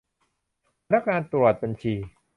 [0.85, 1.95] พนักงานตรวจบัญชี